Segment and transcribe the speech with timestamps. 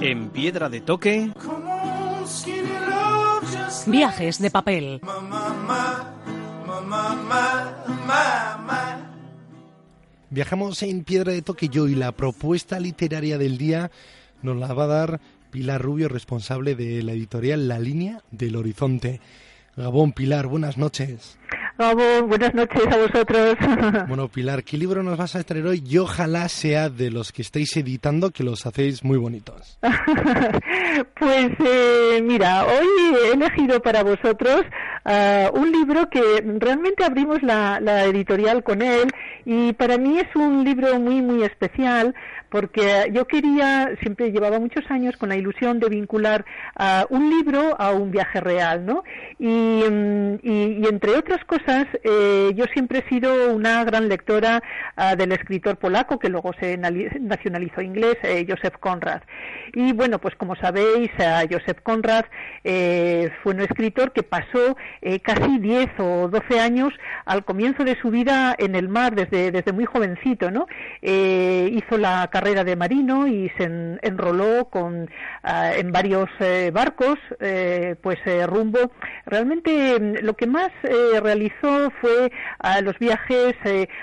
[0.00, 1.30] En Piedra de Toque.
[3.86, 5.00] Viajes de papel.
[10.30, 13.90] Viajamos en Piedra de Toque yo y la propuesta literaria del día
[14.42, 19.20] nos la va a dar Pilar Rubio, responsable de la editorial La Línea del Horizonte.
[19.76, 21.38] Gabón, Pilar, buenas noches.
[21.80, 23.56] Buenas noches a vosotros.
[24.06, 25.82] Bueno, Pilar, ¿qué libro nos vas a traer hoy?
[25.86, 29.78] Y ojalá sea de los que estáis editando, que los hacéis muy bonitos.
[31.18, 34.62] pues eh, mira, hoy he elegido para vosotros
[35.04, 36.20] uh, un libro que
[36.58, 39.08] realmente abrimos la, la editorial con él
[39.44, 42.14] y para mí es un libro muy, muy especial
[42.50, 46.44] porque yo quería, siempre llevaba muchos años con la ilusión de vincular
[46.78, 49.04] uh, un libro a un viaje real, ¿no?
[49.38, 54.62] Y, mm, y, y entre otras cosas, eh, yo siempre he sido una gran lectora
[54.96, 59.22] uh, del escritor polaco, que luego se nacionalizó inglés, eh, Joseph Conrad.
[59.72, 61.10] Y bueno, pues como sabéis,
[61.48, 62.24] Joseph Conrad
[62.64, 66.92] eh, fue un escritor que pasó eh, casi 10 o 12 años
[67.24, 70.66] al comienzo de su vida en el mar, desde, desde muy jovencito, ¿no?
[71.02, 76.70] Eh, hizo la carrera de marino y se en, enroló con, uh, en varios eh,
[76.72, 78.90] barcos, eh, pues eh, rumbo.
[79.26, 80.70] Realmente mm, lo que más
[81.22, 82.30] realizó fue
[82.82, 83.54] los viajes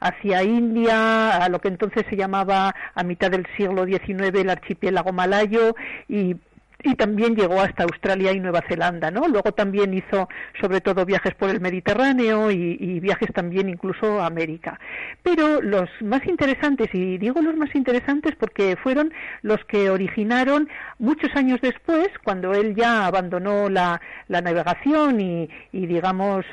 [0.00, 5.12] hacia India, a lo que entonces se llamaba a mitad del siglo XIX el archipiélago
[5.12, 5.74] malayo
[6.08, 6.36] y
[6.82, 9.26] y también llegó hasta Australia y Nueva Zelanda, ¿no?
[9.26, 10.28] Luego también hizo
[10.60, 14.78] sobre todo viajes por el Mediterráneo y, viajes también incluso a América.
[15.22, 21.34] Pero los más interesantes, y digo los más interesantes porque fueron los que originaron muchos
[21.34, 26.44] años después, cuando él ya abandonó la, navegación y, y digamos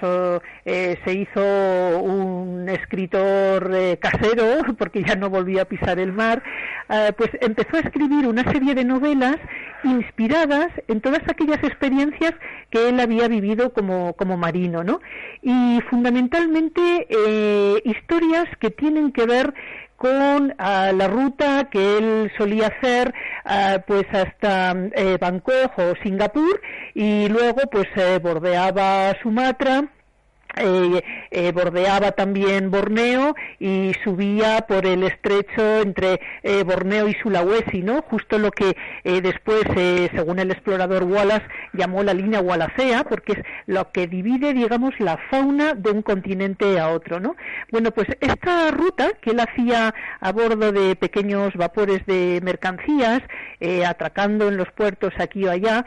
[0.66, 6.42] eh, se hizo un escritor eh, casero, porque ya no volvía a pisar el mar,
[6.90, 9.38] eh, pues empezó a escribir una serie de novelas
[9.86, 12.34] inspiradas en todas aquellas experiencias
[12.70, 15.00] que él había vivido como, como marino, ¿no?
[15.42, 19.54] Y fundamentalmente eh, historias que tienen que ver
[19.98, 23.14] con uh, la ruta que él solía hacer
[23.46, 26.62] uh, pues hasta eh, Bangkok o Singapur
[26.94, 29.86] y luego pues eh, bordeaba Sumatra
[30.58, 37.82] eh, eh, bordeaba también Borneo y subía por el estrecho entre eh, Borneo y Sulawesi,
[37.82, 38.02] ¿no?
[38.04, 39.64] Justo lo que eh, después,
[40.16, 45.18] según el explorador Wallace, llamó la línea Wallacea, porque es lo que divide, digamos, la
[45.30, 47.36] fauna de un continente a otro, ¿no?
[47.72, 53.22] Bueno, pues esta ruta que él hacía a bordo de pequeños vapores de mercancías,
[53.88, 55.86] atracando en los puertos aquí o allá,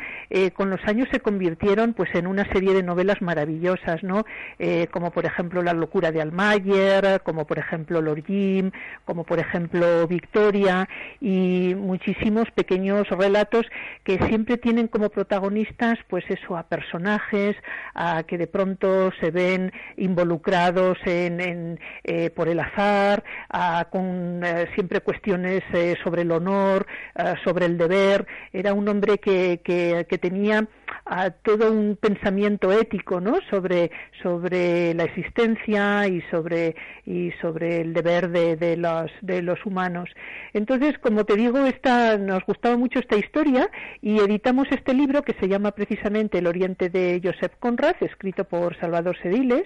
[0.55, 4.25] con los años se convirtieron, pues, en una serie de novelas maravillosas, ¿no?
[4.59, 8.71] Eh, como por ejemplo La locura de Almayer, como por ejemplo Lord Jim,
[9.05, 10.89] como por ejemplo Victoria
[11.21, 13.67] y muchísimos pequeños relatos
[14.05, 17.57] que siempre tienen como protagonistas pues eso a personajes
[17.95, 24.43] a que de pronto se ven involucrados en, en eh, por el azar, a, con
[24.45, 28.27] eh, siempre cuestiones eh, sobre el honor, eh, sobre el deber.
[28.53, 30.67] Era un hombre que, que, que tenía
[31.05, 33.39] a todo un pensamiento ético, ¿no?
[33.51, 33.91] Sobre,
[34.23, 36.77] sobre la existencia y sobre,
[37.07, 40.09] y sobre el deber de, de, los, de los humanos.
[40.53, 45.35] Entonces, como te digo, esta, nos gustaba mucho esta historia y editamos este libro que
[45.35, 49.65] se llama precisamente El Oriente de Joseph Conrad, escrito por Salvador Sediles,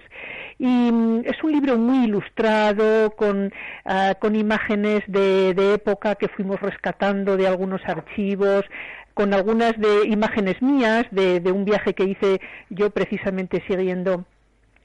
[0.59, 3.53] y mm, es un libro muy ilustrado, con,
[3.84, 8.65] uh, con imágenes de, de época que fuimos rescatando de algunos archivos,
[9.15, 12.41] con algunas de imágenes mías de, de un viaje que hice
[12.71, 14.25] yo precisamente siguiendo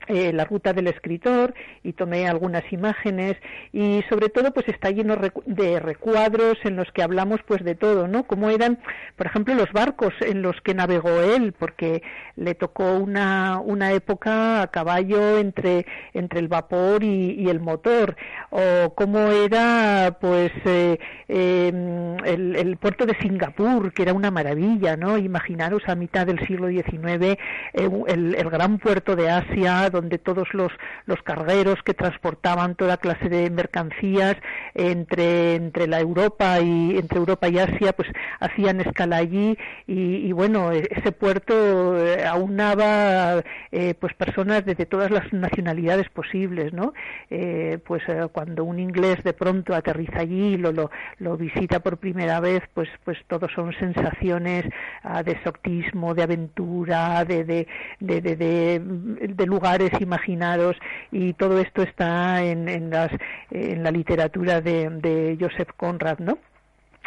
[0.07, 3.38] eh, la ruta del escritor y tomé algunas imágenes
[3.74, 8.07] y sobre todo pues está lleno de recuadros en los que hablamos pues de todo,
[8.07, 8.25] ¿no?
[8.25, 8.80] Como eran,
[9.15, 12.01] por ejemplo, los barcos en los que navegó él, porque
[12.36, 18.15] le tocó una, una época a caballo entre, entre el vapor y, el motor,
[18.50, 21.00] o cómo era pues eh,
[21.30, 25.18] eh, el, el, puerto de Singapur, que era una maravilla, ¿no?
[25.18, 27.38] Imaginaros a mitad del siglo XIX
[27.74, 30.71] el, el gran puerto de Asia, donde todos los,
[31.05, 34.35] los cargueros que transportaban toda clase de mercancías
[34.73, 38.09] entre, entre la Europa y entre Europa y Asia, pues
[38.39, 39.57] hacían escala allí
[39.88, 41.53] y, bueno, e, ese puerto
[41.97, 46.94] eh, aunaba eh, pues personas de, todas las nacionalidades posibles, ¿no?
[47.29, 51.97] Eh, pues cuando un inglés de pronto aterriza allí y lo, lo, lo visita por
[51.97, 54.65] primera vez, pues pues todos son sensaciones
[55.03, 57.65] ah, de exotismo, de aventura, de, de,
[57.99, 60.75] de, lugares imaginados
[61.12, 63.12] y todo esto está en, en, las,
[63.51, 66.38] en la literatura de, de Joseph Conrad, ¿no?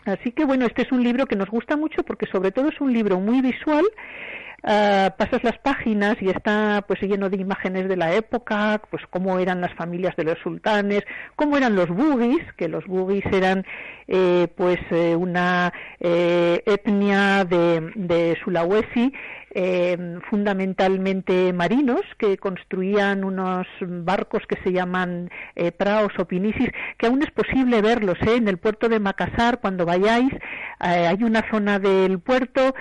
[0.07, 2.81] Así que bueno, este es un libro que nos gusta mucho porque sobre todo es
[2.81, 3.85] un libro muy visual
[4.63, 9.39] Uh, pasas las páginas y está pues lleno de imágenes de la época, pues cómo
[9.39, 11.03] eran las familias de los sultanes,
[11.35, 13.65] cómo eran los bugis, que los bugis eran
[14.07, 19.15] eh, pues eh, una eh, etnia de, de Sulawesi
[19.53, 27.07] eh, fundamentalmente marinos que construían unos barcos que se llaman eh, praos o pinisis, que
[27.07, 28.37] aún es posible verlos ¿eh?
[28.37, 30.33] en el puerto de Macassar cuando vayáis.
[30.79, 32.75] hay una zona del puerto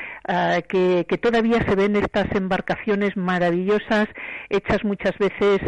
[0.68, 4.08] que, que, todavía se ven estas embarcaciones maravillosas,
[4.50, 5.60] hechas muchas veces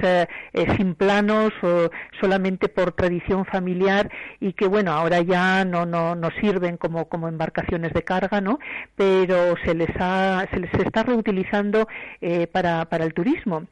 [0.77, 1.89] sin planos o
[2.19, 4.09] solamente por tradición familiar
[4.39, 8.59] y que bueno ahora ya no no, no sirven como como embarcaciones de carga, ¿no?
[8.95, 11.87] Pero se les ha se les está reutilizando
[12.19, 13.65] eh, para, para el turismo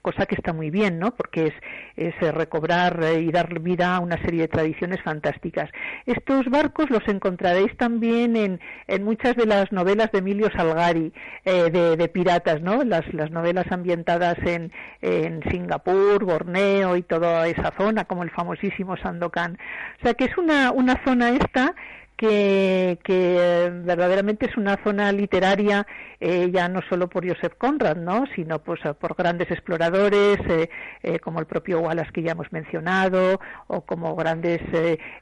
[0.00, 1.14] cosa que está muy bien, ¿no?
[1.14, 1.54] Porque es,
[1.96, 5.70] es eh, recobrar eh, y dar vida a una serie de tradiciones fantásticas.
[6.06, 11.12] Estos barcos los encontraréis también en, en muchas de las novelas de Emilio Salgari
[11.44, 12.82] de, de, piratas, ¿no?
[12.82, 14.72] Las, las novelas ambientadas en,
[15.02, 19.58] en Singapur, Borneo y toda esa zona, como el famosísimo Sandokan.
[20.00, 21.74] O sea que es una, una zona esta
[22.16, 25.86] que, que, verdaderamente es una zona literaria
[26.20, 28.24] eh, ya no solo por Joseph Conrad, ¿no?
[28.34, 30.70] sino pues por grandes exploradores eh,
[31.02, 34.60] eh, como el propio Wallace que ya hemos mencionado o como grandes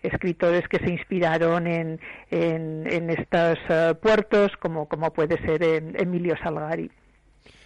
[0.02, 2.00] escritores que se inspiraron en,
[2.30, 3.58] en, en estos
[4.00, 6.90] puertos como, como puede ser Emilio Salgari.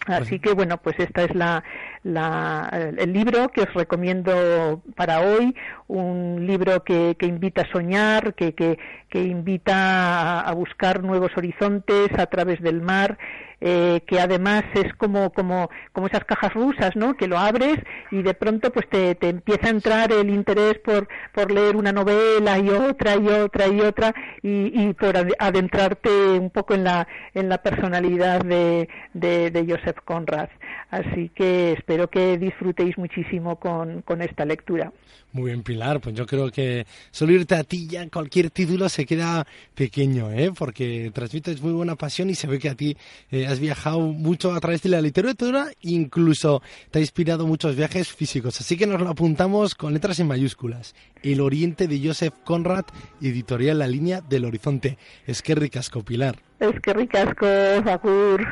[0.07, 1.65] Así que bueno, pues esta es la,
[2.05, 5.55] la, el libro que os recomiendo para hoy,
[5.89, 11.33] un libro que, que invita a soñar, que, que, que invita a, a, buscar nuevos
[11.37, 13.19] horizontes a través del mar
[13.69, 17.17] eh, que además es como, como, como esas cajas rusas, ¿no?
[17.17, 17.79] Que lo abres
[18.13, 21.91] y de pronto pues te, te empieza a entrar el interés por, por leer una
[21.91, 26.09] novela y otra y otra y otra y, y por adentrarte
[26.39, 30.49] un poco en la, en la personalidad de, de, Joseph Conrad.
[30.91, 34.93] Así que espero que disfrutéis muchísimo con, con esta lectura.
[35.33, 36.01] Muy bien, Pilar.
[36.01, 40.53] Pues yo creo que solo irte a ti ya cualquier título se queda pequeño, ¿eh?
[40.57, 42.97] Porque transmites muy buena pasión y se ve que a ti
[43.31, 48.09] eh, has viajado mucho a través de la literatura, incluso te ha inspirado muchos viajes
[48.09, 48.61] físicos.
[48.61, 50.95] Así que nos lo apuntamos con letras en mayúsculas.
[51.23, 52.85] El Oriente de Joseph Conrad,
[53.21, 54.99] editorial La Línea del Horizonte.
[55.27, 56.39] Es que ricasco, Pilar.
[56.61, 57.47] Es que ricasco,
[57.85, 58.47] Fakur.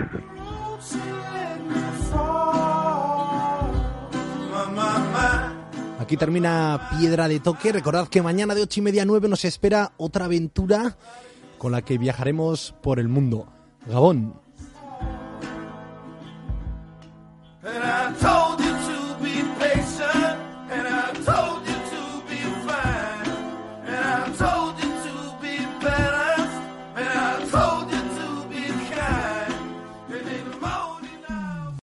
[5.98, 7.72] Aquí termina Piedra de Toque.
[7.72, 10.96] Recordad que mañana de ocho y media a nueve nos espera otra aventura
[11.56, 13.48] con la que viajaremos por el mundo.
[13.86, 14.43] Gabón.
[17.66, 18.33] And I talk